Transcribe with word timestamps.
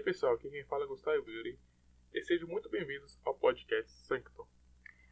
aí 0.00 0.04
pessoal, 0.04 0.34
aqui 0.34 0.48
quem 0.48 0.64
fala 0.64 0.84
é 0.84 0.86
Gustavo 0.86 1.30
Yuri 1.30 1.58
e 2.14 2.22
sejam 2.22 2.48
muito 2.48 2.70
bem-vindos 2.70 3.18
ao 3.22 3.34
podcast 3.34 3.92
Sanctum. 4.06 4.46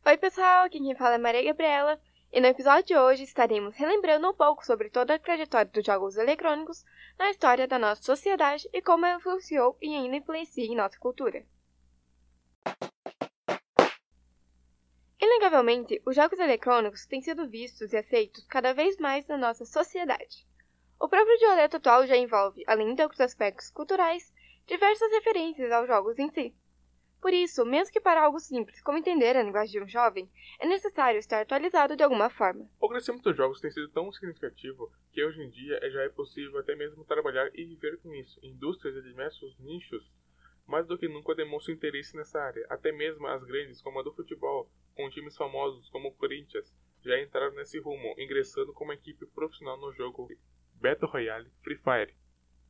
Oi 0.07 0.17
pessoal, 0.17 0.65
aqui 0.65 0.79
quem 0.79 0.97
fala 0.97 1.17
é 1.17 1.19
Maria 1.19 1.45
Gabriela 1.45 2.01
e 2.33 2.41
no 2.41 2.47
episódio 2.47 2.87
de 2.87 2.97
hoje 2.97 3.23
estaremos 3.25 3.77
relembrando 3.77 4.27
um 4.31 4.33
pouco 4.33 4.65
sobre 4.65 4.89
toda 4.89 5.15
a 5.15 5.19
trajetória 5.19 5.71
dos 5.71 5.85
jogos 5.85 6.17
eletrônicos 6.17 6.87
na 7.19 7.29
história 7.31 7.69
da 7.69 7.79
nossa 7.79 8.03
sociedade 8.03 8.67
e 8.73 8.81
como 8.81 9.05
ela 9.05 9.19
influenciou 9.19 9.77
e 9.83 9.95
ainda 9.95 10.17
influencia 10.17 10.65
em 10.65 10.75
nossa 10.75 10.99
cultura. 10.99 11.45
Inegavelmente, 15.21 16.01
os 16.07 16.17
jogos 16.17 16.39
eletrônicos 16.39 17.05
têm 17.05 17.21
sido 17.21 17.47
vistos 17.47 17.93
e 17.93 17.97
aceitos 17.99 18.47
cada 18.47 18.73
vez 18.73 18.97
mais 18.97 19.27
na 19.27 19.37
nossa 19.37 19.67
sociedade. 19.67 20.49
O 20.99 21.09
próprio 21.09 21.39
dialeto 21.39 21.77
atual 21.77 22.07
já 22.07 22.17
envolve, 22.17 22.65
além 22.67 22.95
de 22.95 23.03
outros 23.03 23.21
aspectos 23.21 23.71
culturais, 23.71 24.33
diversas 24.69 25.11
referências 25.11 25.73
aos 25.73 25.89
jogos 25.89 26.19
em 26.19 26.29
si. 26.29 26.55
Por 27.23 27.33
isso, 27.33 27.65
mesmo 27.65 27.93
que 27.93 28.01
para 28.01 28.23
algo 28.23 28.39
simples 28.39 28.81
como 28.83 28.99
entender 28.99 29.35
a 29.35 29.43
linguagem 29.43 29.73
de 29.73 29.85
um 29.85 29.89
jovem, 29.89 30.31
é 30.61 30.67
necessário 30.67 31.19
estar 31.19 31.41
atualizado 31.41 31.97
de 31.97 32.03
alguma 32.03 32.29
forma. 32.31 32.69
O 32.79 32.89
crescimento 32.89 33.25
dos 33.25 33.37
jogos 33.37 33.61
tem 33.61 33.71
sido 33.71 33.89
tão 33.89 34.13
significativo 34.13 34.93
que 35.11 35.25
hoje 35.25 35.43
em 35.43 35.51
dia 35.51 35.81
já 35.91 36.03
é 36.03 36.09
possível 36.11 36.61
até 36.61 36.77
mesmo 36.77 37.05
trabalhar 37.05 37.51
e 37.55 37.65
viver 37.65 37.99
com 37.99 38.15
isso. 38.15 38.39
Indústrias 38.43 38.95
de 38.95 39.03
diversos 39.03 39.59
nichos, 39.59 40.13
mais 40.67 40.87
do 40.87 40.99
que 40.99 41.09
nunca 41.09 41.35
demonstram 41.35 41.75
interesse 41.75 42.15
nessa 42.15 42.39
área. 42.39 42.65
Até 42.69 42.93
mesmo 42.93 43.27
as 43.27 43.43
grandes, 43.43 43.81
como 43.81 43.99
a 43.99 44.03
do 44.03 44.13
futebol, 44.13 44.71
com 44.95 45.11
times 45.11 45.37
famosos 45.37 45.89
como 45.89 46.09
o 46.09 46.15
Corinthians, 46.15 46.73
já 47.03 47.19
entraram 47.21 47.55
nesse 47.55 47.81
rumo, 47.81 48.15
ingressando 48.19 48.73
como 48.75 48.93
equipe 48.93 49.27
profissional 49.27 49.79
no 49.79 49.93
jogo 49.93 50.29
Battle 50.75 51.11
Royale 51.11 51.51
Free 51.63 51.79
Fire. 51.79 52.15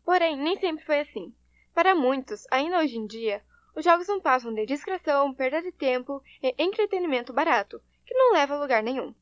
Porém, 0.05 0.37
nem 0.37 0.57
sempre 0.57 0.85
foi 0.87 1.01
assim. 1.01 1.35
Para 1.79 1.95
muitos, 1.95 2.45
ainda 2.51 2.81
hoje 2.81 2.99
em 2.99 3.07
dia, 3.07 3.41
os 3.73 3.85
jogos 3.85 4.09
não 4.09 4.21
passam 4.21 4.53
de 4.53 4.67
discreção, 4.67 5.33
perda 5.33 5.63
de 5.63 5.71
tempo 5.71 6.21
e 6.43 6.53
entretenimento 6.59 7.33
barato, 7.33 7.81
que 8.05 8.13
não 8.15 8.33
leva 8.33 8.55
a 8.55 8.61
lugar 8.61 8.83
nenhum. 8.83 9.15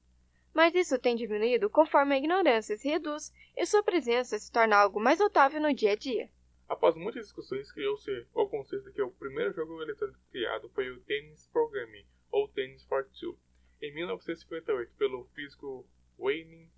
Mas 0.54 0.74
isso 0.74 0.98
tem 0.98 1.14
diminuído 1.14 1.68
conforme 1.68 2.14
a 2.14 2.16
ignorância 2.16 2.74
se 2.78 2.88
reduz 2.88 3.30
e 3.54 3.66
sua 3.66 3.82
presença 3.82 4.38
se 4.38 4.50
torna 4.50 4.74
algo 4.74 4.98
mais 4.98 5.18
notável 5.18 5.60
no 5.60 5.74
dia 5.74 5.92
a 5.92 5.96
dia. 5.96 6.30
Após 6.66 6.96
muitas 6.96 7.24
discussões, 7.24 7.70
criou-se 7.70 8.26
o 8.32 8.46
conceito 8.46 8.86
de 8.86 8.92
que 8.92 9.02
o 9.02 9.10
primeiro 9.10 9.52
jogo 9.52 9.82
eletrônico 9.82 10.18
criado 10.30 10.70
foi 10.70 10.88
o 10.88 11.00
Tennis 11.00 11.46
Programming, 11.48 12.06
ou 12.32 12.48
Tennis 12.48 12.86
for 12.86 13.06
Two, 13.20 13.38
em 13.82 13.92
1958, 13.92 14.94
pelo 14.96 15.26
físico 15.34 15.86
Wayne 16.18 16.70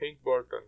Higginbotham. 0.00 0.64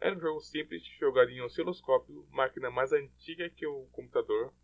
Era 0.00 0.14
um 0.14 0.20
jogo 0.20 0.40
simples, 0.40 0.84
jogado 1.00 1.28
em 1.30 1.40
osciloscópio, 1.42 2.24
máquina 2.30 2.70
mais 2.70 2.92
antiga 2.92 3.50
que 3.50 3.66
o 3.66 3.86
computador, 3.90 4.54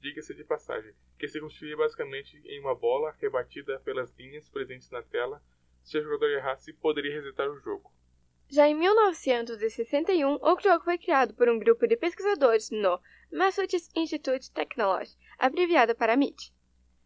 diga-se 0.00 0.34
de 0.34 0.42
passagem, 0.42 0.94
que 1.18 1.28
se 1.28 1.38
constituía 1.38 1.76
basicamente 1.76 2.40
em 2.46 2.60
uma 2.60 2.74
bola 2.74 3.14
rebatida 3.20 3.78
pelas 3.80 4.10
linhas 4.16 4.48
presentes 4.48 4.90
na 4.90 5.02
tela. 5.02 5.42
Se 5.82 5.98
o 5.98 6.02
jogador 6.02 6.30
errasse, 6.30 6.72
poderia 6.72 7.12
resetar 7.12 7.50
o 7.50 7.60
jogo. 7.60 7.92
Já 8.48 8.66
em 8.68 8.74
1961, 8.74 10.38
o 10.40 10.60
jogo 10.60 10.82
foi 10.82 10.96
criado 10.96 11.34
por 11.34 11.50
um 11.50 11.58
grupo 11.58 11.86
de 11.86 11.96
pesquisadores 11.96 12.70
no 12.70 12.98
Massachusetts 13.30 13.90
Institute 13.94 14.50
Technology, 14.50 15.14
abreviado 15.38 15.94
para 15.94 16.14
MIT, 16.14 16.54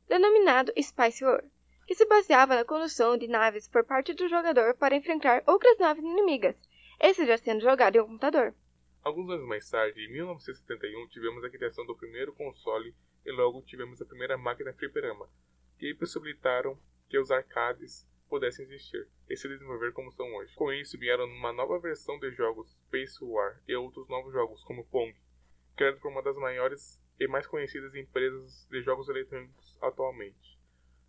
denominado 0.06 0.72
Spice 0.80 1.25
War, 1.25 1.45
que 1.89 1.97
se 1.97 2.06
baseava 2.06 2.55
na 2.55 2.64
condução 2.64 3.19
de 3.19 3.27
naves 3.27 3.67
por 3.67 3.84
parte 3.84 4.14
do 4.14 4.28
jogador 4.28 4.77
para 4.77 4.95
enfrentar 4.95 5.42
outras 5.45 5.77
naves 5.78 6.05
inimigas 6.05 6.56
esse 7.00 7.27
já 7.27 7.37
sendo 7.37 7.61
jogado 7.61 7.97
em 7.97 8.00
um 8.00 8.06
computador. 8.06 8.55
Alguns 9.02 9.29
anos 9.30 9.46
mais 9.46 9.69
tarde, 9.69 10.01
em 10.01 10.13
1971, 10.13 11.08
tivemos 11.08 11.45
a 11.45 11.51
criação 11.51 11.85
do 11.85 11.96
primeiro 11.96 12.33
console 12.33 12.95
e 13.24 13.30
logo 13.33 13.63
tivemos 13.63 14.01
a 14.01 14.07
primeira 14.07 14.39
máquina 14.39 14.73
fliperama, 14.73 15.29
que 15.79 15.95
possibilitaram 15.95 16.79
que 17.08 17.19
os 17.19 17.30
arcades 17.30 18.08
pudessem 18.29 18.64
existir 18.64 19.07
e 19.29 19.36
se 19.36 19.46
desenvolver 19.48 19.92
como 19.92 20.11
são 20.13 20.27
hoje. 20.35 20.55
Com 20.55 20.73
isso, 20.73 20.98
vieram 20.98 21.24
uma 21.27 21.52
nova 21.52 21.79
versão 21.79 22.19
de 22.19 22.30
jogos 22.33 22.69
Space 22.86 23.23
War 23.23 23.61
e 23.69 23.74
outros 23.77 24.08
novos 24.08 24.33
jogos, 24.33 24.64
como 24.64 24.86
Pong, 24.86 25.14
criado 25.77 26.01
por 26.01 26.11
uma 26.11 26.23
das 26.23 26.36
maiores 26.36 27.01
e 27.19 27.29
mais 27.29 27.46
conhecidas 27.46 27.95
empresas 27.95 28.67
de 28.70 28.83
jogos 28.83 29.08
eletrônicos 29.08 29.79
atualmente, 29.80 30.58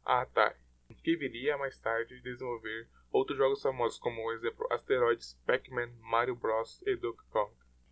a 0.03 0.21
Atari, 0.21 0.59
que 0.93 1.15
viria 1.15 1.57
mais 1.57 1.79
tarde 1.79 2.19
desenvolver 2.21 2.87
outros 3.11 3.37
jogos 3.37 3.61
famosos 3.61 3.99
como, 3.99 4.21
por 4.21 4.33
exemplo, 4.33 4.67
Asteroids, 4.71 5.37
Pac-Man, 5.45 5.89
Mario 6.01 6.35
Bros. 6.35 6.81
e 6.85 6.95
Donkey 6.95 7.23
Kong. 7.31 7.51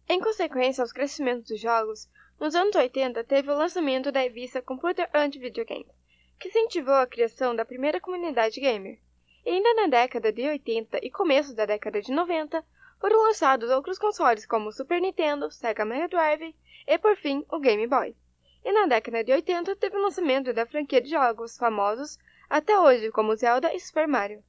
Em 0.09 0.20
consequência 0.20 0.81
aos 0.81 0.92
crescimentos 0.92 1.48
dos 1.48 1.59
jogos, 1.59 2.09
nos 2.40 2.56
anos 2.56 2.76
80 2.76 3.24
teve 3.24 3.50
o 3.50 3.56
lançamento 3.56 4.12
da 4.12 4.20
revista 4.20 4.62
Computer 4.62 5.09
and 5.14 5.30
Video 5.30 5.66
Games, 5.66 5.96
que 6.40 6.50
incentivou 6.50 6.96
a 6.96 7.08
criação 7.08 7.56
da 7.56 7.64
primeira 7.64 8.02
comunidade 8.02 8.59
gamer. 8.59 9.00
E 9.46 9.50
ainda 9.50 9.74
na 9.75 9.88
década 9.88 10.31
de 10.31 10.48
80 10.48 11.00
e 11.02 11.10
começo 11.10 11.56
da 11.56 11.66
década 11.66 12.02
de 12.02 12.12
90, 12.12 12.66
foram 13.00 13.24
lançados 13.24 13.70
outros 13.70 13.98
consoles 14.00 14.46
como 14.46 14.70
o 14.70 14.72
Super 14.72 15.02
Nintendo, 15.02 15.52
Sega 15.52 15.86
Mega 15.86 16.08
Drive 16.08 16.56
e, 16.88 16.98
por 16.98 17.16
fim, 17.16 17.46
o 17.50 17.60
Game 17.60 17.86
Boy. 17.88 18.16
E 18.64 18.72
na 18.72 18.88
década 18.88 19.24
de 19.24 19.31
80 19.31 19.75
teve 19.75 19.98
o 19.98 20.02
lançamento 20.02 20.54
da 20.54 20.66
franquia 20.66 21.02
de 21.02 21.10
jogos 21.10 21.58
famosos 21.58 22.18
até 22.53 22.80
hoje 22.80 23.09
como 23.09 23.36
Zelda 23.36 23.74
e 23.74 23.80
Super 23.80 24.08
Mario. 24.08 24.44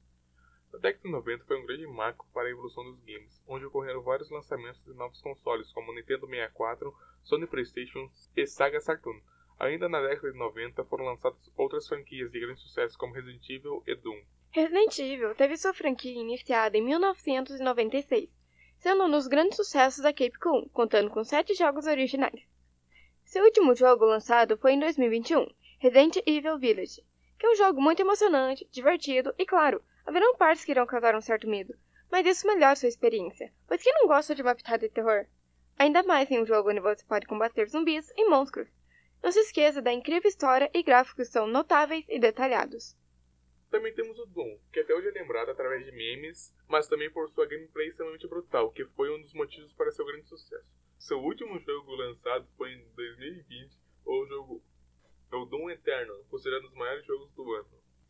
A 0.71 0.77
década 0.77 1.03
de 1.03 1.11
90 1.11 1.43
foi 1.45 1.59
um 1.59 1.65
grande 1.65 1.87
marco 1.87 2.27
para 2.31 2.47
a 2.47 2.51
evolução 2.51 2.83
dos 2.83 2.99
games, 2.99 3.41
onde 3.47 3.65
ocorreram 3.65 4.03
vários 4.03 4.29
lançamentos 4.29 4.79
de 4.85 4.93
novos 4.93 5.19
consoles, 5.23 5.71
como 5.71 5.91
Nintendo 5.91 6.27
64, 6.27 6.95
Sony 7.23 7.47
PlayStation 7.47 8.07
e 8.37 8.45
Saga 8.45 8.79
Saturn. 8.79 9.19
Ainda 9.57 9.89
na 9.89 9.99
década 10.01 10.31
de 10.31 10.37
90 10.37 10.85
foram 10.85 11.05
lançadas 11.05 11.51
outras 11.57 11.87
franquias 11.87 12.31
de 12.31 12.39
grande 12.39 12.59
sucesso, 12.59 12.95
como 12.95 13.11
Resident 13.11 13.49
Evil 13.49 13.81
e 13.87 13.95
Doom. 13.95 14.21
Resident 14.51 14.99
Evil 14.99 15.33
teve 15.33 15.57
sua 15.57 15.73
franquia 15.73 16.13
iniciada 16.13 16.77
em 16.77 16.83
1996, 16.83 18.29
sendo 18.77 19.05
um 19.05 19.09
dos 19.09 19.25
grandes 19.25 19.55
sucessos 19.55 20.03
da 20.03 20.13
Capcom, 20.13 20.69
contando 20.69 21.09
com 21.09 21.23
sete 21.23 21.55
jogos 21.55 21.87
originais. 21.87 22.47
Seu 23.23 23.43
último 23.43 23.73
jogo 23.73 24.05
lançado 24.05 24.55
foi 24.57 24.73
em 24.73 24.79
2021, 24.79 25.47
Resident 25.79 26.17
Evil 26.27 26.59
Village, 26.59 27.03
que 27.37 27.45
é 27.45 27.51
um 27.51 27.55
jogo 27.55 27.81
muito 27.81 28.01
emocionante, 28.01 28.67
divertido 28.71 29.33
e, 29.37 29.45
claro, 29.45 29.83
Haverão 30.05 30.35
partes 30.35 30.63
que 30.63 30.71
irão 30.71 30.85
causar 30.85 31.15
um 31.15 31.21
certo 31.21 31.49
medo, 31.49 31.75
mas 32.11 32.27
isso 32.27 32.45
melhora 32.45 32.75
sua 32.75 32.87
experiência, 32.87 33.51
pois 33.67 33.81
quem 33.81 33.91
não 33.93 34.07
gosta 34.07 34.35
de 34.35 34.43
uma 34.43 34.53
pitada 34.53 34.87
de 34.87 34.93
terror? 34.93 35.25
Ainda 35.79 36.03
mais 36.03 36.29
em 36.29 36.39
um 36.39 36.45
jogo 36.45 36.69
onde 36.69 36.79
você 36.79 37.03
pode 37.05 37.25
combater 37.25 37.67
zumbis 37.67 38.13
e 38.15 38.29
monstros. 38.29 38.69
Não 39.23 39.31
se 39.31 39.39
esqueça 39.39 39.81
da 39.81 39.91
incrível 39.91 40.29
história 40.29 40.69
e 40.71 40.83
gráficos 40.83 41.29
são 41.29 41.47
notáveis 41.47 42.05
e 42.07 42.19
detalhados. 42.19 42.95
Também 43.71 43.95
temos 43.95 44.17
o 44.19 44.27
Doom, 44.27 44.59
que 44.71 44.81
até 44.81 44.93
hoje 44.93 45.07
é 45.07 45.11
lembrado 45.11 45.49
através 45.49 45.83
de 45.83 45.91
memes, 45.91 46.55
mas 46.67 46.87
também 46.87 47.09
por 47.09 47.27
sua 47.31 47.47
gameplay 47.47 47.87
extremamente 47.87 48.27
brutal, 48.27 48.71
que 48.71 48.85
foi 48.85 49.09
um 49.09 49.19
dos 49.19 49.33
motivos 49.33 49.73
para 49.73 49.91
seu 49.91 50.05
grande 50.05 50.29
sucesso. 50.29 50.69
Seu 50.99 51.17
último 51.17 51.59
jogo 51.59 51.95
lançado 51.95 52.47
foi 52.55 52.73
em 52.73 52.85
2020, 52.95 53.75
o 54.05 54.25
jogo 54.27 54.63
o 55.31 55.45
Doom 55.45 55.69
Eterno, 55.69 56.13
considerado 56.29 56.65
um 56.65 56.69
dos 56.69 56.77
maiores 56.77 57.05
jogos 57.05 57.31
do 57.33 57.53
ano. 57.53 57.67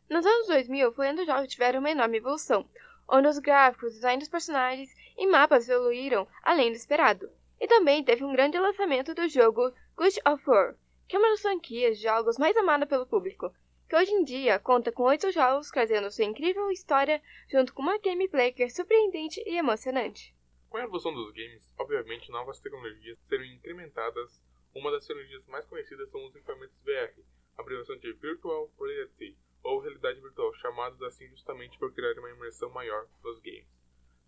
Nos 0.08 0.24
anos 0.24 0.46
2000 0.46 0.92
foi 0.92 1.08
onde 1.08 1.22
os 1.22 1.26
jogos 1.26 1.48
tiveram 1.48 1.80
uma 1.80 1.90
enorme 1.90 2.18
evolução, 2.18 2.68
onde 3.08 3.28
os 3.28 3.38
gráficos, 3.38 3.94
design 3.94 4.18
dos 4.18 4.28
personagens 4.28 4.90
e 5.16 5.26
mapas 5.26 5.68
evoluíram 5.68 6.28
além 6.42 6.70
do 6.70 6.76
esperado. 6.76 7.30
E 7.60 7.66
também 7.66 8.04
teve 8.04 8.24
um 8.24 8.32
grande 8.32 8.58
lançamento 8.58 9.14
do 9.14 9.28
jogo 9.28 9.72
God 9.96 10.14
of 10.26 10.42
War, 10.46 10.76
que 11.08 11.16
é 11.16 11.18
uma 11.18 11.30
das 11.30 11.42
franquias 11.42 11.98
de 11.98 12.04
jogos 12.04 12.38
mais 12.38 12.56
amada 12.56 12.86
pelo 12.86 13.06
público, 13.06 13.52
que 13.88 13.96
hoje 13.96 14.12
em 14.12 14.24
dia 14.24 14.58
conta 14.58 14.90
com 14.90 15.04
oito 15.04 15.30
jogos 15.30 15.70
trazendo 15.70 16.10
sua 16.10 16.24
incrível 16.24 16.70
história 16.70 17.22
junto 17.48 17.72
com 17.72 17.82
uma 17.82 17.98
gameplay 17.98 18.52
que 18.52 18.62
é 18.62 18.68
surpreendente 18.68 19.42
e 19.46 19.56
emocionante. 19.56 20.34
Com 20.68 20.78
a 20.78 20.82
evolução 20.82 21.14
dos 21.14 21.32
games, 21.32 21.72
obviamente 21.78 22.30
novas 22.30 22.60
tecnologias 22.60 23.18
serão 23.28 23.44
incrementadas. 23.44 24.42
Uma 24.76 24.90
das 24.90 25.06
tecnologias 25.06 25.46
mais 25.46 25.64
conhecidas 25.64 26.10
são 26.10 26.22
os 26.26 26.36
equipamentos 26.36 26.78
VR, 26.82 27.18
abreviação 27.56 27.96
de 27.96 28.12
Virtual 28.12 28.70
Reality, 28.78 29.34
ou 29.62 29.80
realidade 29.80 30.20
virtual, 30.20 30.52
chamados 30.56 31.00
assim 31.00 31.26
justamente 31.30 31.78
por 31.78 31.94
criar 31.94 32.12
uma 32.18 32.28
imersão 32.28 32.68
maior 32.68 33.08
nos 33.24 33.40
games. 33.40 33.66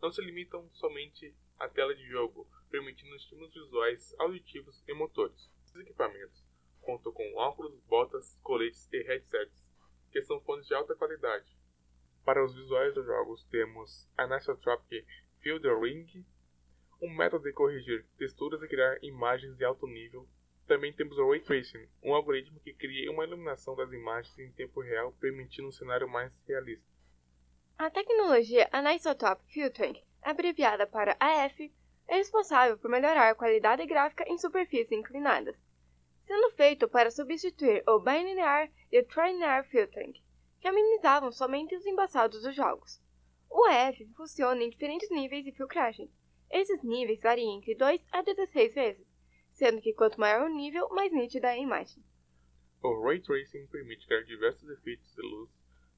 Não 0.00 0.10
se 0.10 0.22
limitam 0.22 0.66
somente 0.72 1.36
à 1.58 1.68
tela 1.68 1.94
de 1.94 2.02
jogo, 2.08 2.48
permitindo 2.70 3.14
estímulos 3.14 3.52
visuais, 3.52 4.14
auditivos 4.18 4.82
e 4.88 4.94
motores. 4.94 5.52
Esses 5.64 5.76
equipamentos 5.82 6.42
contam 6.80 7.12
com 7.12 7.34
óculos, 7.36 7.78
botas, 7.80 8.40
coletes 8.42 8.88
e 8.90 9.02
headsets, 9.02 9.70
que 10.10 10.22
são 10.22 10.40
fones 10.40 10.66
de 10.66 10.72
alta 10.72 10.96
qualidade. 10.96 11.54
Para 12.24 12.42
os 12.42 12.54
visuais 12.54 12.94
dos 12.94 13.04
jogos 13.04 13.44
temos 13.50 14.08
Anisotropic 14.16 15.06
Field 15.42 15.68
Ring, 15.78 16.24
um 17.02 17.14
método 17.14 17.44
de 17.44 17.52
corrigir 17.52 18.06
texturas 18.16 18.62
e 18.62 18.66
criar 18.66 18.96
imagens 19.04 19.54
de 19.54 19.64
alto 19.66 19.86
nível 19.86 20.26
também 20.68 20.92
temos 20.92 21.18
o 21.18 21.30
Ray 21.30 21.40
Tracing, 21.40 21.88
um 22.02 22.14
algoritmo 22.14 22.60
que 22.60 22.72
cria 22.74 23.10
uma 23.10 23.24
iluminação 23.24 23.74
das 23.74 23.90
imagens 23.90 24.38
em 24.38 24.52
tempo 24.52 24.80
real, 24.80 25.12
permitindo 25.18 25.66
um 25.68 25.72
cenário 25.72 26.08
mais 26.08 26.38
realista. 26.46 26.86
A 27.78 27.90
tecnologia 27.90 28.68
Anisotropic 28.70 29.50
Filtering, 29.50 30.00
abreviada 30.22 30.86
para 30.86 31.16
AF, 31.18 31.72
é 32.06 32.16
responsável 32.16 32.78
por 32.78 32.90
melhorar 32.90 33.30
a 33.30 33.34
qualidade 33.34 33.84
gráfica 33.86 34.24
em 34.28 34.38
superfícies 34.38 34.92
inclinadas. 34.92 35.56
sendo 36.26 36.50
feito 36.50 36.86
para 36.86 37.10
substituir 37.10 37.82
o 37.88 37.98
bilinear 38.00 38.70
e 38.92 39.00
o 39.00 39.04
trilinear 39.06 39.64
filtering, 39.64 40.12
que 40.60 40.68
amenizavam 40.68 41.32
somente 41.32 41.74
os 41.74 41.86
embaçados 41.86 42.42
dos 42.42 42.54
jogos. 42.54 43.00
O 43.48 43.66
EF 43.66 44.04
funciona 44.14 44.62
em 44.62 44.68
diferentes 44.68 45.08
níveis 45.10 45.42
de 45.42 45.52
filtragem. 45.52 46.10
Esses 46.50 46.82
níveis 46.82 47.22
variam 47.22 47.56
entre 47.56 47.74
2 47.74 48.04
a 48.12 48.20
16 48.20 48.74
vezes, 48.74 49.07
sendo 49.58 49.82
que 49.82 49.92
quanto 49.92 50.20
maior 50.20 50.48
o 50.48 50.54
nível, 50.54 50.88
mais 50.90 51.12
nítida 51.12 51.48
é 51.48 51.54
a 51.54 51.58
imagem. 51.58 52.00
O 52.80 53.02
Ray 53.02 53.20
Tracing 53.20 53.66
permite 53.66 54.06
criar 54.06 54.22
diversos 54.22 54.70
efeitos 54.70 55.12
de 55.16 55.20
luz, 55.20 55.50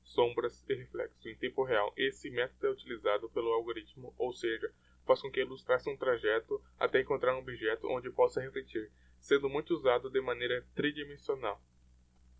sombras 0.02 0.64
e 0.66 0.74
reflexos 0.74 1.26
em 1.26 1.36
tempo 1.36 1.62
real. 1.62 1.92
Esse 1.94 2.30
método 2.30 2.68
é 2.68 2.70
utilizado 2.70 3.28
pelo 3.28 3.52
algoritmo, 3.52 4.14
ou 4.16 4.32
seja, 4.32 4.72
faz 5.04 5.20
com 5.20 5.30
que 5.30 5.42
a 5.42 5.44
luz 5.44 5.62
trace 5.62 5.90
um 5.90 5.96
trajeto 5.96 6.58
até 6.78 7.02
encontrar 7.02 7.36
um 7.36 7.40
objeto 7.40 7.86
onde 7.86 8.10
possa 8.10 8.40
refletir, 8.40 8.90
sendo 9.18 9.50
muito 9.50 9.74
usado 9.74 10.08
de 10.08 10.22
maneira 10.22 10.66
tridimensional. 10.74 11.60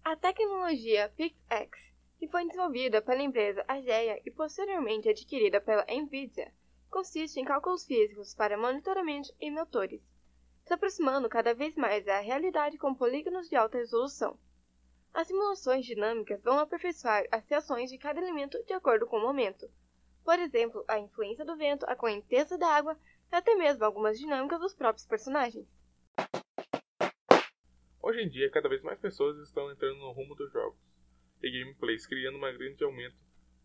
A 0.03 0.17
tecnologia 0.17 1.13
PixX, 1.19 1.79
que 2.19 2.29
foi 2.29 2.47
desenvolvida 2.47 3.03
pela 3.03 3.23
empresa 3.23 3.63
Ageia 3.69 4.19
e 4.25 4.31
posteriormente 4.31 5.11
adquirida 5.11 5.61
pela 5.61 5.85
Nvidia, 5.85 6.51
consiste 6.89 7.39
em 7.39 7.45
cálculos 7.45 7.85
físicos 7.85 8.35
para 8.35 8.57
monitoramento 8.57 9.29
e 9.39 9.51
motores, 9.51 10.01
se 10.71 10.75
aproximando 10.75 11.29
cada 11.29 11.53
vez 11.53 11.75
mais 11.75 12.05
da 12.05 12.21
realidade 12.21 12.79
com 12.79 12.95
polígonos 12.95 13.49
de 13.49 13.57
alta 13.57 13.79
resolução. 13.79 14.39
As 15.13 15.27
simulações 15.27 15.85
dinâmicas 15.85 16.41
vão 16.45 16.61
aperfeiçoar 16.61 17.27
as 17.33 17.45
reações 17.49 17.91
de 17.91 17.99
cada 17.99 18.21
elemento 18.21 18.57
de 18.65 18.73
acordo 18.73 19.05
com 19.05 19.17
o 19.17 19.21
momento. 19.21 19.69
Por 20.25 20.39
exemplo, 20.39 20.85
a 20.87 20.97
influência 20.97 21.45
do 21.45 21.57
vento, 21.57 21.85
a 21.89 21.97
correnteza 21.97 22.57
da 22.57 22.69
água 22.69 22.97
e 23.33 23.35
até 23.35 23.57
mesmo 23.57 23.85
algumas 23.85 24.17
dinâmicas 24.17 24.61
dos 24.61 24.73
próprios 24.73 25.05
personagens. 25.05 25.67
Hoje 28.01 28.21
em 28.23 28.29
dia, 28.29 28.49
cada 28.49 28.69
vez 28.69 28.81
mais 28.81 29.01
pessoas 29.01 29.39
estão 29.39 29.73
entrando 29.73 29.99
no 29.99 30.13
rumo 30.13 30.37
dos 30.37 30.53
jogos 30.53 30.79
e 31.43 31.51
gameplays, 31.51 32.07
criando 32.07 32.37
um 32.37 32.43
grande 32.43 32.85
aumento 32.85 33.17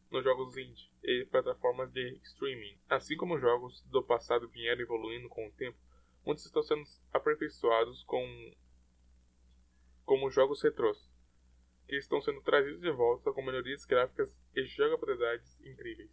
nos 0.09 0.23
jogos 0.23 0.57
indie 0.57 0.89
e 1.03 1.23
plataformas 1.29 1.91
de 1.93 2.19
streaming. 2.23 2.79
Assim 2.89 3.15
como 3.15 3.37
jogos 3.37 3.83
do 3.91 4.01
passado 4.01 4.47
vieram 4.47 4.81
evoluindo 4.81 5.29
com 5.29 5.45
o 5.45 5.51
tempo, 5.51 5.77
muitos 6.25 6.45
estão 6.45 6.63
sendo 6.63 6.83
aperfeiçoados 7.13 8.03
com 8.03 8.25
como 10.05 10.29
jogos 10.29 10.61
retrôs, 10.61 11.09
que 11.87 11.95
estão 11.97 12.21
sendo 12.21 12.41
trazidos 12.41 12.81
de 12.81 12.91
volta 12.91 13.31
com 13.31 13.41
melhorias 13.41 13.85
gráficas 13.85 14.37
e 14.55 14.63
jogabilidades 14.65 15.59
incríveis. 15.61 16.11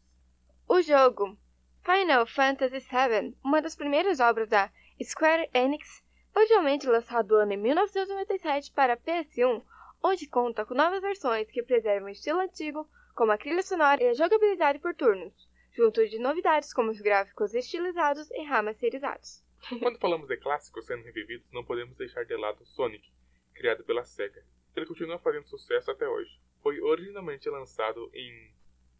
O 0.68 0.80
jogo 0.80 1.36
Final 1.84 2.26
Fantasy 2.26 2.78
VII, 2.78 3.36
uma 3.44 3.60
das 3.60 3.74
primeiras 3.74 4.20
obras 4.20 4.48
da 4.48 4.70
Square 5.02 5.50
Enix, 5.52 6.02
originalmente 6.34 6.86
lançado 6.86 7.34
no 7.34 7.40
ano 7.42 7.52
em 7.52 7.56
1997 7.56 8.72
para 8.72 8.96
PS1, 8.96 9.62
onde 10.02 10.26
conta 10.26 10.64
com 10.64 10.74
novas 10.74 11.00
versões 11.00 11.50
que 11.50 11.62
preservam 11.62 12.08
o 12.08 12.12
estilo 12.12 12.40
antigo, 12.40 12.88
como 13.14 13.32
a 13.32 13.38
trilha 13.38 13.62
sonora 13.62 14.02
e 14.02 14.08
a 14.08 14.14
jogabilidade 14.14 14.78
por 14.78 14.94
turnos, 14.94 15.48
junto 15.72 16.06
de 16.08 16.18
novidades 16.18 16.72
como 16.72 16.90
os 16.90 17.00
gráficos 17.00 17.54
estilizados 17.54 18.30
e 18.30 18.42
remasterizados. 18.42 19.42
Quando 19.78 19.98
falamos 19.98 20.26
de 20.28 20.36
clássicos 20.36 20.86
sendo 20.86 21.04
revividos, 21.04 21.50
não 21.52 21.64
podemos 21.64 21.96
deixar 21.96 22.24
de 22.24 22.36
lado 22.36 22.66
Sonic, 22.66 23.08
criado 23.54 23.84
pela 23.84 24.04
SEGA. 24.04 24.44
Ele 24.74 24.86
continua 24.86 25.20
fazendo 25.20 25.46
sucesso 25.46 25.90
até 25.90 26.08
hoje. 26.08 26.40
Foi 26.62 26.80
originalmente 26.80 27.48
lançado 27.48 28.10
em 28.12 28.52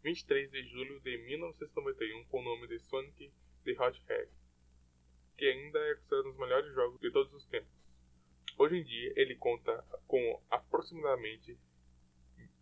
23 0.03 0.49
de 0.49 0.63
julho 0.63 1.01
de 1.01 1.17
1991 1.17 2.25
com 2.25 2.39
o 2.39 2.43
nome 2.43 2.67
de 2.67 2.79
Sonic 2.79 3.31
the 3.65 3.71
Hedgehog, 3.71 4.29
que 5.37 5.45
ainda 5.45 5.79
é 5.79 5.95
considerado 5.95 6.27
um 6.27 6.29
dos 6.29 6.39
melhores 6.39 6.73
jogos 6.73 6.99
de 7.01 7.11
todos 7.11 7.33
os 7.33 7.45
tempos. 7.47 7.97
Hoje 8.57 8.77
em 8.77 8.83
dia, 8.83 9.13
ele 9.17 9.35
conta 9.35 9.83
com 10.07 10.41
aproximadamente 10.49 11.57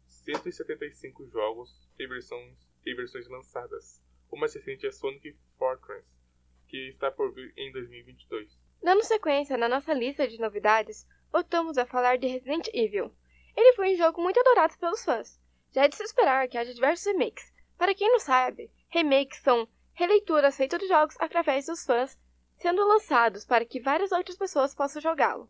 175 0.06 1.28
jogos 1.30 1.88
e 2.00 2.08
versões, 2.08 2.58
e 2.84 2.96
versões 2.96 3.28
lançadas. 3.28 4.04
O 4.30 4.38
mais 4.38 4.54
recente 4.54 4.88
é 4.88 4.92
Sonic 4.92 5.36
Fortress, 5.58 6.06
que 6.72 6.88
está 6.88 7.12
por 7.12 7.34
vir 7.34 7.54
em 7.58 7.70
2022. 7.74 8.58
Dando 8.82 9.04
sequência 9.04 9.58
na 9.58 9.68
nossa 9.68 9.94
lista 9.94 10.26
de 10.26 10.40
novidades, 10.40 11.06
voltamos 11.30 11.78
a 11.78 11.86
falar 11.86 12.18
de 12.18 12.28
Resident 12.28 12.70
Evil. 12.74 13.14
Ele 13.56 13.74
foi 13.74 13.94
um 13.94 13.98
jogo 13.98 14.22
muito 14.22 14.40
adorado 14.40 14.78
pelos 14.80 15.04
fãs. 15.04 15.38
Já 15.72 15.84
é 15.84 15.90
de 15.90 15.98
se 15.98 16.04
esperar 16.04 16.48
que 16.48 16.58
haja 16.58 16.74
diversos 16.74 17.06
remakes. 17.06 17.54
Para 17.78 17.94
quem 17.94 18.10
não 18.10 18.20
sabe, 18.20 18.72
remakes 18.88 19.40
são 19.42 19.68
releituras 19.94 20.56
feitas 20.56 20.80
de 20.80 20.88
jogos 20.88 21.16
através 21.20 21.66
dos 21.66 21.86
fãs, 21.86 22.18
sendo 22.58 22.88
lançados 22.88 23.46
para 23.46 23.66
que 23.66 23.82
várias 23.82 24.14
outras 24.14 24.38
pessoas 24.38 24.74
possam 24.74 25.02
jogá-lo. 25.02 25.50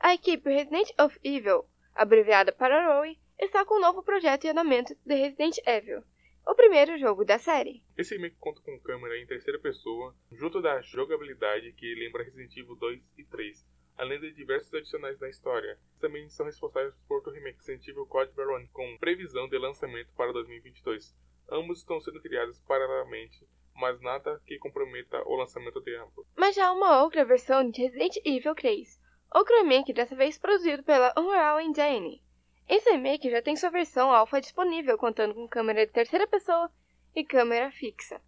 A 0.00 0.14
equipe 0.14 0.52
Resident 0.52 0.90
Evil, 1.22 1.64
abreviada 1.94 2.50
para 2.50 2.88
ROE, 2.88 3.18
está 3.38 3.64
com 3.64 3.76
um 3.76 3.80
novo 3.80 4.02
projeto 4.02 4.44
em 4.46 4.50
andamento 4.50 4.96
de 5.06 5.14
Resident 5.14 5.58
Evil, 5.64 6.02
o 6.46 6.54
primeiro 6.54 6.98
jogo 6.98 7.24
da 7.24 7.38
série. 7.38 7.82
Esse 7.96 8.16
remake 8.16 8.36
conta 8.38 8.60
com 8.60 8.78
câmera 8.80 9.18
em 9.18 9.26
terceira 9.26 9.58
pessoa, 9.58 10.14
junto 10.32 10.60
da 10.60 10.80
jogabilidade 10.80 11.72
que 11.72 11.94
lembra 11.94 12.22
Resident 12.22 12.56
Evil 12.56 12.76
2 12.76 13.00
e 13.18 13.24
3, 13.24 13.66
além 13.96 14.20
de 14.20 14.32
diversos 14.32 14.72
adicionais 14.74 15.18
na 15.20 15.28
história. 15.28 15.78
Também 16.00 16.28
são 16.28 16.46
responsáveis 16.46 16.94
por 17.08 17.26
o 17.26 17.30
remake 17.30 17.58
Resident 17.58 17.88
Evil 17.88 18.06
Code 18.06 18.34
Veronica, 18.34 18.72
com 18.72 18.98
previsão 18.98 19.48
de 19.48 19.58
lançamento 19.58 20.12
para 20.16 20.32
2022. 20.32 21.16
Ambos 21.50 21.78
estão 21.78 22.00
sendo 22.00 22.20
criados 22.20 22.58
paralelamente, 22.60 23.46
mas 23.74 24.00
nada 24.00 24.40
que 24.46 24.58
comprometa 24.58 25.22
o 25.26 25.36
lançamento 25.36 25.80
de 25.80 25.96
ambos. 25.96 26.26
Mas 26.36 26.54
já 26.54 26.68
há 26.68 26.72
uma 26.72 27.02
outra 27.02 27.24
versão 27.24 27.68
de 27.70 27.82
Resident 27.82 28.16
Evil 28.24 28.54
3, 28.54 28.98
Outro 29.34 29.52
remake, 29.56 29.92
dessa 29.92 30.14
vez 30.14 30.38
produzido 30.38 30.84
pela 30.84 31.12
Unreal 31.18 31.60
Engine. 31.60 32.22
Esse 32.68 32.90
remake 32.90 33.30
já 33.30 33.42
tem 33.42 33.56
sua 33.56 33.70
versão 33.70 34.10
alfa 34.10 34.40
disponível, 34.40 34.96
contando 34.96 35.34
com 35.34 35.46
câmera 35.46 35.86
de 35.86 35.92
terceira 35.92 36.26
pessoa 36.26 36.70
e 37.14 37.24
câmera 37.24 37.70
fixa. 37.70 38.20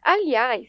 Aliás, 0.00 0.68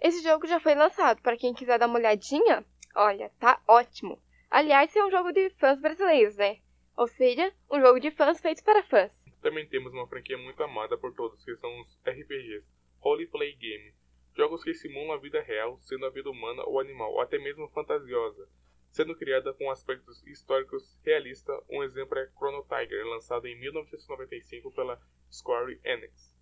esse 0.00 0.22
jogo 0.22 0.46
já 0.46 0.58
foi 0.58 0.74
lançado, 0.74 1.20
para 1.22 1.36
quem 1.36 1.54
quiser 1.54 1.78
dar 1.78 1.86
uma 1.86 1.98
olhadinha, 1.98 2.64
olha, 2.94 3.30
tá 3.38 3.60
ótimo. 3.68 4.20
Aliás, 4.50 4.94
é 4.94 5.04
um 5.04 5.10
jogo 5.10 5.32
de 5.32 5.50
fãs 5.50 5.80
brasileiros, 5.80 6.36
né? 6.36 6.58
Ou 6.96 7.08
seja, 7.08 7.52
um 7.70 7.80
jogo 7.80 7.98
de 7.98 8.10
fãs 8.10 8.40
feito 8.40 8.62
para 8.62 8.82
fãs. 8.84 9.10
Também 9.42 9.66
temos 9.68 9.92
uma 9.92 10.06
franquia 10.06 10.38
muito 10.38 10.62
amada 10.62 10.96
por 10.96 11.14
todos, 11.14 11.44
que 11.44 11.56
são 11.56 11.80
os 11.80 11.98
RPGs, 12.06 12.64
Role 13.00 13.26
Play 13.26 13.54
Game. 13.56 13.92
Jogos 14.36 14.64
que 14.64 14.74
simulam 14.74 15.12
a 15.12 15.18
vida 15.18 15.40
real, 15.42 15.78
sendo 15.82 16.06
a 16.06 16.10
vida 16.10 16.30
humana 16.30 16.62
ou 16.64 16.80
animal, 16.80 17.12
ou 17.12 17.20
até 17.20 17.38
mesmo 17.38 17.68
fantasiosa, 17.68 18.48
sendo 18.94 19.16
criada 19.16 19.52
com 19.52 19.68
aspectos 19.72 20.24
históricos 20.24 20.96
realistas. 21.04 21.60
Um 21.68 21.82
exemplo 21.82 22.16
é 22.16 22.28
Chrono 22.36 22.62
Tiger, 22.62 23.04
lançado 23.06 23.44
em 23.48 23.58
1995 23.58 24.70
pela 24.70 25.02
Square 25.28 25.80
Enix. 25.82 26.32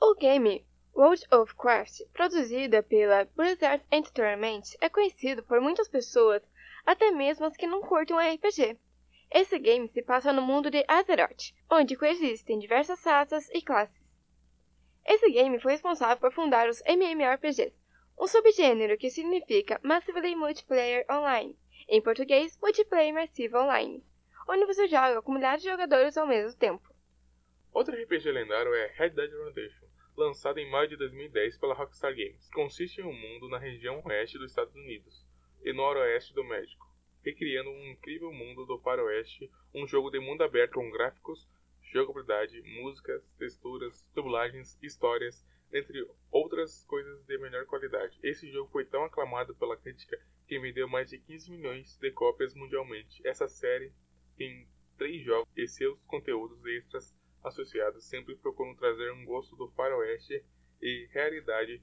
O 0.00 0.14
game 0.14 0.66
World 0.94 1.22
of 1.30 1.54
Craft, 1.54 2.00
produzida 2.14 2.82
pela 2.82 3.26
Blizzard 3.36 3.84
Entertainment, 3.92 4.62
é 4.80 4.88
conhecido 4.88 5.42
por 5.42 5.60
muitas 5.60 5.86
pessoas, 5.86 6.42
até 6.86 7.10
mesmo 7.10 7.44
as 7.44 7.54
que 7.54 7.66
não 7.66 7.82
curtem 7.82 8.16
RPG. 8.16 8.78
Esse 9.30 9.58
game 9.58 9.86
se 9.88 10.00
passa 10.00 10.32
no 10.32 10.40
mundo 10.40 10.70
de 10.70 10.82
Azeroth, 10.88 11.52
onde 11.70 11.96
coexistem 11.96 12.58
diversas 12.58 13.04
raças 13.04 13.50
e 13.50 13.60
classes. 13.60 14.02
Esse 15.04 15.30
game 15.30 15.60
foi 15.60 15.72
responsável 15.72 16.16
por 16.16 16.32
fundar 16.32 16.66
os 16.66 16.80
MMORPGs, 16.86 17.74
um 18.18 18.26
subgênero 18.26 18.96
que 18.96 19.10
significa 19.10 19.78
Massively 19.82 20.34
Multiplayer 20.34 21.04
Online, 21.10 21.54
em 21.88 22.00
português, 22.00 22.58
multiplayer 22.60 23.10
imersivo 23.10 23.58
online, 23.58 24.02
onde 24.48 24.66
você 24.66 24.86
joga 24.86 25.20
com 25.22 25.32
milhares 25.32 25.62
de 25.62 25.68
jogadores 25.68 26.16
ao 26.16 26.26
mesmo 26.26 26.58
tempo. 26.58 26.94
Outro 27.72 27.94
RPG 27.94 28.30
lendário 28.30 28.72
é 28.74 28.92
Red 28.94 29.10
Dead 29.10 29.30
Redemption, 29.30 29.88
lançado 30.16 30.58
em 30.58 30.70
maio 30.70 30.88
de 30.88 30.96
2010 30.96 31.58
pela 31.58 31.74
Rockstar 31.74 32.14
Games. 32.14 32.48
Consiste 32.50 33.00
em 33.00 33.04
um 33.04 33.12
mundo 33.12 33.48
na 33.48 33.58
região 33.58 34.00
oeste 34.04 34.38
dos 34.38 34.50
Estados 34.50 34.74
Unidos 34.74 35.26
e 35.62 35.72
noroeste 35.72 36.34
do 36.34 36.44
México, 36.44 36.86
recriando 37.24 37.70
um 37.70 37.90
incrível 37.90 38.32
mundo 38.32 38.64
do 38.64 38.78
faroeste, 38.78 39.50
um 39.74 39.86
jogo 39.86 40.10
de 40.10 40.20
mundo 40.20 40.42
aberto 40.42 40.74
com 40.74 40.90
gráficos, 40.90 41.48
jogabilidade, 41.82 42.62
músicas, 42.62 43.22
texturas, 43.38 44.06
dublagens, 44.14 44.78
histórias, 44.82 45.44
entre 45.72 46.06
outras 46.30 46.84
coisas 46.84 47.24
de 47.24 47.38
melhor 47.38 47.66
qualidade. 47.66 48.18
Esse 48.22 48.50
jogo 48.50 48.70
foi 48.70 48.84
tão 48.84 49.04
aclamado 49.04 49.54
pela 49.56 49.76
crítica 49.76 50.16
que 50.46 50.58
vendeu 50.58 50.88
mais 50.88 51.10
de 51.10 51.18
15 51.18 51.50
milhões 51.50 51.96
de 51.98 52.10
cópias 52.10 52.54
mundialmente. 52.54 53.26
Essa 53.26 53.48
série 53.48 53.92
tem 54.36 54.66
três 54.96 55.24
jogos 55.24 55.48
e 55.56 55.66
seus 55.66 56.02
conteúdos 56.04 56.64
extras 56.64 57.14
associados 57.42 58.04
sempre 58.04 58.34
procuram 58.36 58.74
trazer 58.74 59.12
um 59.12 59.24
gosto 59.24 59.54
do 59.56 59.68
faroeste 59.72 60.42
e 60.80 61.08
realidade 61.12 61.82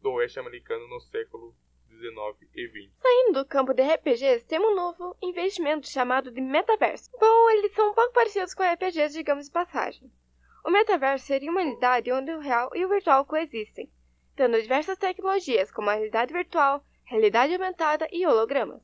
do 0.00 0.12
oeste 0.12 0.38
americano 0.38 0.86
no 0.88 1.00
século 1.00 1.54
19 1.88 2.48
e 2.54 2.66
20. 2.66 2.92
Saindo 2.96 3.40
do 3.40 3.48
campo 3.48 3.74
de 3.74 3.82
RPGs, 3.82 4.46
temos 4.46 4.70
um 4.70 4.74
novo 4.74 5.16
investimento 5.22 5.88
chamado 5.88 6.30
de 6.30 6.40
metaverso. 6.40 7.10
Bom, 7.18 7.50
eles 7.50 7.72
são 7.74 7.90
um 7.90 7.94
pouco 7.94 8.12
parecidos 8.12 8.54
com 8.54 8.62
RPGs, 8.62 9.14
digamos 9.14 9.46
de 9.46 9.52
passagem. 9.52 10.10
O 10.64 10.70
metaverso 10.70 11.26
seria 11.26 11.50
uma 11.50 11.60
realidade 11.60 12.12
onde 12.12 12.32
o 12.32 12.40
real 12.40 12.70
e 12.74 12.84
o 12.84 12.88
virtual 12.88 13.24
coexistem, 13.24 13.90
tendo 14.36 14.60
diversas 14.60 14.96
tecnologias 14.96 15.70
como 15.70 15.90
a 15.90 15.94
realidade 15.94 16.32
virtual, 16.32 16.84
realidade 17.12 17.52
aumentada 17.52 18.08
e 18.10 18.26
hologramas. 18.26 18.80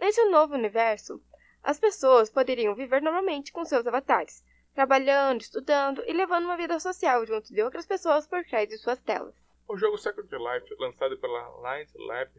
Nesse 0.00 0.24
novo 0.30 0.54
universo, 0.54 1.22
as 1.62 1.78
pessoas 1.78 2.30
poderiam 2.30 2.74
viver 2.74 3.02
normalmente 3.02 3.52
com 3.52 3.66
seus 3.66 3.86
avatares, 3.86 4.42
trabalhando, 4.74 5.42
estudando 5.42 6.02
e 6.06 6.12
levando 6.14 6.46
uma 6.46 6.56
vida 6.56 6.80
social 6.80 7.26
junto 7.26 7.52
de 7.52 7.62
outras 7.62 7.84
pessoas 7.84 8.26
por 8.26 8.42
trás 8.46 8.66
de 8.66 8.78
suas 8.78 9.02
telas. 9.02 9.34
O 9.68 9.76
jogo 9.76 9.98
Second 9.98 10.26
Life, 10.34 10.74
lançado 10.78 11.18
pela 11.18 11.48
Light 11.60 11.92
Lab 11.96 12.30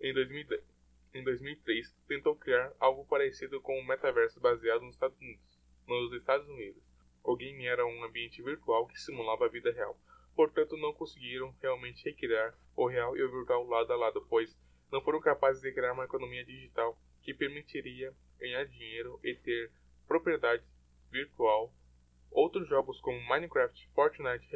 em, 0.00 0.14
2010, 0.14 0.62
em 1.14 1.24
2003, 1.24 1.92
tentou 2.06 2.36
criar 2.36 2.72
algo 2.78 3.04
parecido 3.06 3.60
com 3.60 3.76
um 3.76 3.84
metaverso 3.84 4.38
baseado 4.38 4.82
nos 4.82 4.94
Estados 4.94 5.18
Unidos. 5.18 5.60
Nos 5.88 6.12
Estados 6.12 6.48
Unidos, 6.48 6.80
o 7.24 7.34
game 7.34 7.66
era 7.66 7.84
um 7.84 8.04
ambiente 8.04 8.40
virtual 8.40 8.86
que 8.86 9.00
simulava 9.00 9.46
a 9.46 9.48
vida 9.48 9.72
real, 9.72 9.98
portanto 10.34 10.76
não 10.76 10.92
conseguiram 10.92 11.54
realmente 11.60 12.04
recriar 12.04 12.56
o 12.76 12.86
real 12.86 13.16
e 13.16 13.22
o 13.22 13.30
virtual 13.30 13.66
lado 13.66 13.92
a 13.92 13.96
lado, 13.96 14.26
pois 14.28 14.56
não 14.90 15.00
foram 15.00 15.20
capazes 15.20 15.62
de 15.62 15.72
criar 15.72 15.92
uma 15.92 16.04
economia 16.04 16.44
digital 16.44 16.98
que 17.22 17.32
permitiria 17.32 18.14
ganhar 18.38 18.64
dinheiro 18.64 19.18
e 19.22 19.34
ter 19.34 19.70
propriedade 20.06 20.62
virtual. 21.10 21.72
Outros 22.30 22.68
jogos 22.68 23.00
como 23.00 23.20
Minecraft, 23.28 23.88
Fortnite 23.94 24.48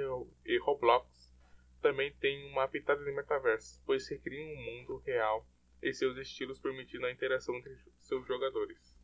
e 0.44 0.58
Roblox 0.58 1.32
também 1.80 2.12
têm 2.14 2.50
uma 2.50 2.66
pitada 2.66 3.04
de 3.04 3.12
metaverso, 3.12 3.82
pois 3.86 4.08
recriam 4.08 4.48
um 4.48 4.64
mundo 4.64 5.02
real 5.06 5.46
e 5.82 5.92
seus 5.92 6.16
estilos 6.16 6.58
permitindo 6.58 7.06
a 7.06 7.12
interação 7.12 7.54
entre 7.56 7.78
seus 7.98 8.26
jogadores. 8.26 8.96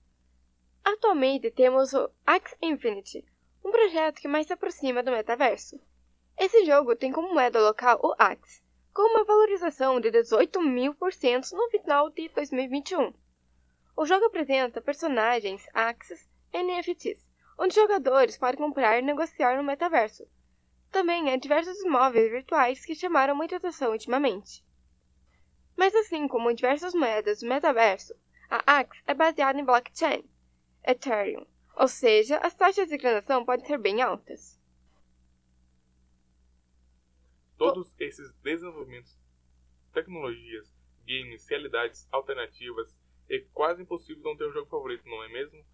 Atualmente 0.85 1.51
temos 1.51 1.93
o 1.93 2.11
Axie 2.27 2.57
Infinity, 2.61 3.25
um 3.65 3.71
projeto 3.71 4.21
que 4.21 4.27
mais 4.27 4.47
se 4.47 4.53
aproxima 4.53 5.03
do 5.03 5.13
metaverso. 5.13 5.79
Esse 6.39 6.65
jogo 6.65 6.97
tem 6.97 7.13
como 7.13 7.33
moeda 7.33 7.61
local 7.61 8.01
o 8.03 8.15
Axie, 8.19 8.63
com 8.93 9.03
uma 9.03 9.25
valorização 9.25 10.01
de 10.01 10.11
18 10.11 10.61
mil 10.61 10.95
por 10.95 11.13
cento 11.13 11.55
no 11.55 11.71
final 11.71 12.11
de 12.11 12.29
2021. 12.31 13.13
O 13.97 14.07
jogo 14.07 14.27
apresenta 14.27 14.81
personagens 14.81 15.67
Axies 15.75 16.29
NFTs, 16.53 17.27
onde 17.59 17.75
jogadores 17.75 18.39
podem 18.39 18.59
comprar 18.59 18.99
e 18.99 19.03
negociar 19.03 19.57
no 19.57 19.63
metaverso. 19.63 20.27
Também 20.91 21.31
há 21.31 21.37
diversos 21.37 21.79
imóveis 21.83 22.31
virtuais 22.31 22.85
que 22.85 22.95
chamaram 22.95 23.35
muita 23.35 23.57
atenção 23.57 23.93
ultimamente. 23.93 24.65
Mas 25.77 25.95
assim 25.95 26.27
como 26.29 26.55
diversas 26.55 26.95
moedas 26.95 27.41
do 27.41 27.49
metaverso, 27.49 28.15
a 28.51 28.79
Axe 28.79 29.01
é 29.07 29.15
baseada 29.15 29.59
em 29.59 29.65
blockchain, 29.65 30.25
Ethereum, 30.85 31.47
ou 31.77 31.89
seja, 31.89 32.39
as 32.39 32.55
taxas 32.55 32.89
de 32.89 32.99
transação 32.99 33.45
podem 33.45 33.65
ser 33.65 33.79
bem 33.79 34.03
altas. 34.03 34.61
Todos 37.63 37.95
esses 38.01 38.33
desenvolvimentos, 38.43 39.17
tecnologias, 39.93 40.69
games, 41.07 41.47
realidades 41.49 42.09
alternativas, 42.11 42.93
é 43.31 43.39
quase 43.53 43.83
impossível 43.83 44.21
não 44.25 44.37
ter 44.37 44.49
um 44.49 44.53
jogo 44.53 44.69
favorito, 44.69 45.09
não 45.09 45.23
é 45.23 45.29
mesmo? 45.29 45.65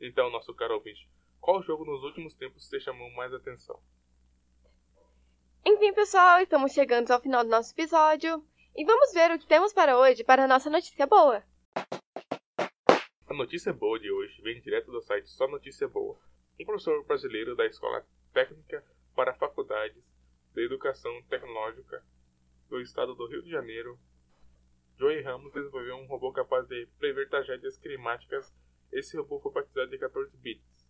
Então, 0.00 0.30
nosso 0.30 0.52
caro 0.52 0.74
ouvinte, 0.74 1.08
qual 1.40 1.62
jogo 1.62 1.84
nos 1.84 2.02
últimos 2.02 2.34
tempos 2.34 2.68
te 2.68 2.80
chamou 2.80 3.08
mais 3.12 3.32
atenção? 3.32 3.80
Enfim, 5.64 5.94
pessoal, 5.94 6.40
estamos 6.40 6.72
chegando 6.72 7.08
ao 7.12 7.20
final 7.20 7.44
do 7.44 7.50
nosso 7.50 7.72
episódio. 7.72 8.44
E 8.74 8.84
vamos 8.84 9.12
ver 9.12 9.30
o 9.30 9.38
que 9.38 9.46
temos 9.46 9.72
para 9.72 9.96
hoje 9.96 10.24
para 10.24 10.42
a 10.42 10.48
nossa 10.48 10.68
notícia 10.68 11.06
boa. 11.06 11.44
A 13.28 13.34
notícia 13.34 13.72
boa 13.72 14.00
de 14.00 14.10
hoje 14.10 14.42
vem 14.42 14.60
direto 14.60 14.90
do 14.90 15.00
site 15.00 15.30
Só 15.30 15.46
Notícia 15.46 15.86
Boa. 15.86 16.18
Um 16.60 16.64
professor 16.64 17.04
brasileiro 17.04 17.54
da 17.54 17.64
Escola 17.64 18.04
Técnica 18.32 18.84
para 19.14 19.34
Faculdades 19.34 20.17
de 20.54 20.64
Educação 20.64 21.22
Tecnológica 21.28 22.02
do 22.68 22.80
Estado 22.80 23.14
do 23.14 23.26
Rio 23.26 23.42
de 23.42 23.50
Janeiro, 23.50 23.98
Joey 24.96 25.22
Ramos 25.22 25.52
desenvolveu 25.52 25.96
um 25.96 26.06
robô 26.06 26.32
capaz 26.32 26.66
de 26.66 26.86
prever 26.98 27.28
tragédias 27.28 27.78
climáticas. 27.78 28.52
Esse 28.92 29.16
robô 29.16 29.38
foi 29.40 29.52
batizado 29.52 29.90
de 29.90 29.98
14 29.98 30.36
bits. 30.38 30.88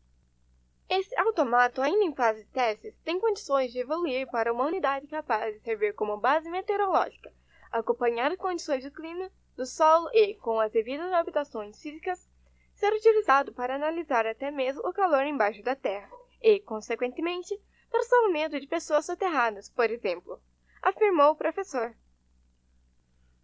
Esse 0.89 1.19
automato, 1.19 1.83
ainda 1.83 2.05
em 2.05 2.15
fase 2.15 2.45
de 2.45 2.51
testes, 2.51 2.99
tem 3.05 3.21
condições 3.21 3.73
de 3.73 3.81
evoluir 3.81 4.27
para 4.31 4.53
uma 4.53 4.65
unidade 4.65 5.07
capaz 5.07 5.55
de 5.55 5.61
servir 5.61 5.95
como 5.95 6.19
base 6.19 6.51
meteorológica 6.51 7.31
acompanhar 7.71 8.33
as 8.33 8.39
condições 8.39 8.85
do 8.85 8.91
clima, 8.91 9.31
do 9.57 9.67
solo 9.67 10.09
e, 10.13 10.35
com 10.37 10.61
as 10.61 10.73
devidas 10.73 11.13
habitações 11.13 11.81
físicas, 11.81 12.29
ser 12.75 12.93
utilizado 12.93 13.53
para 13.53 13.75
analisar 13.75 14.27
até 14.27 14.51
mesmo 14.51 14.87
o 14.87 14.93
calor 14.93 15.25
embaixo 15.25 15.63
da 15.63 15.75
Terra 15.75 16.11
e, 16.41 16.61
consequentemente, 16.61 17.59
para 17.91 18.01
o 18.01 18.05
salvamento 18.05 18.61
de 18.61 18.67
pessoas 18.67 19.07
soterradas, 19.07 19.69
por 19.69 19.91
exemplo, 19.91 20.41
afirmou 20.83 21.31
o 21.33 21.37
professor. 21.37 21.95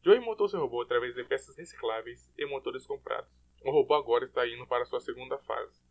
Joey 0.02 0.20
montou 0.20 0.48
seu 0.48 0.60
robô 0.60 0.82
através 0.82 1.14
de 1.14 1.24
peças 1.24 1.56
recicláveis 1.56 2.30
e 2.36 2.44
motores 2.44 2.86
comprados. 2.86 3.30
O 3.64 3.70
robô 3.70 3.94
agora 3.94 4.26
está 4.26 4.46
indo 4.46 4.66
para 4.66 4.84
sua 4.84 5.00
segunda 5.00 5.38
fase, 5.38 5.82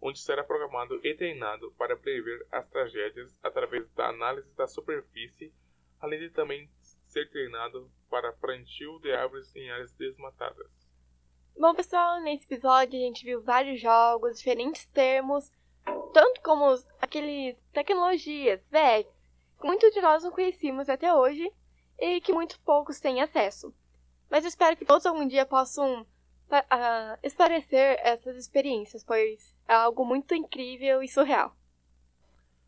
onde 0.00 0.18
será 0.18 0.42
programado 0.42 0.98
e 1.04 1.14
treinado 1.14 1.70
para 1.72 1.96
prever 1.96 2.46
as 2.50 2.66
tragédias 2.70 3.38
através 3.42 3.86
da 3.90 4.08
análise 4.08 4.50
da 4.54 4.66
superfície, 4.66 5.52
além 6.00 6.20
de 6.20 6.30
também 6.30 6.70
ser 7.06 7.28
treinado 7.30 7.90
para 8.08 8.32
plantio 8.32 8.98
de 9.00 9.12
árvores 9.12 9.54
em 9.54 9.70
áreas 9.70 9.92
desmatadas. 9.92 10.70
Bom, 11.54 11.74
pessoal, 11.74 12.20
nesse 12.22 12.44
episódio 12.44 12.98
a 12.98 13.02
gente 13.02 13.24
viu 13.24 13.42
vários 13.42 13.80
jogos, 13.80 14.38
diferentes 14.38 14.86
termos, 14.86 15.50
tanto 16.12 16.40
como 16.42 16.74
aqueles 17.00 17.56
tecnologias, 17.72 18.60
VFs, 18.70 19.12
que 19.60 19.66
muitos 19.66 19.92
de 19.92 20.00
nós 20.00 20.22
não 20.22 20.30
conhecíamos 20.30 20.88
até 20.88 21.12
hoje 21.12 21.50
e 21.98 22.20
que 22.20 22.32
muito 22.32 22.60
poucos 22.60 23.00
têm 23.00 23.20
acesso. 23.20 23.74
Mas 24.30 24.44
eu 24.44 24.48
espero 24.48 24.76
que 24.76 24.84
todos 24.84 25.06
algum 25.06 25.26
dia 25.26 25.46
possam 25.46 26.02
uh, 26.02 27.18
esclarecer 27.22 27.98
essas 28.02 28.36
experiências, 28.36 29.02
pois 29.02 29.54
é 29.66 29.74
algo 29.74 30.04
muito 30.04 30.34
incrível 30.34 31.02
e 31.02 31.08
surreal. 31.08 31.56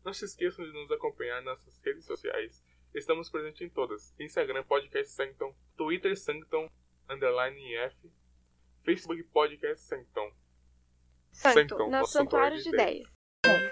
Não 0.03 0.13
se 0.13 0.25
esqueçam 0.25 0.65
de 0.65 0.73
nos 0.73 0.91
acompanhar 0.91 1.41
nas 1.43 1.59
nossas 1.59 1.79
redes 1.83 2.05
sociais 2.05 2.63
Estamos 2.93 3.29
presentes 3.29 3.61
em 3.61 3.69
todas. 3.69 4.13
Instagram 4.19 4.63
Podcast 4.63 5.13
Sancton, 5.13 5.55
Twitter 5.77 6.17
Sancton, 6.17 6.69
underline 7.09 7.73
F, 7.75 8.11
Facebook 8.83 9.23
Podcast 9.31 9.85
Sancton. 9.85 10.29
Sancton, 11.31 11.77
Sancton 11.77 11.91
no 11.91 12.05
Santuário 12.05 12.63
de 12.63 12.71
10. 12.71 13.07
10. 13.43 13.70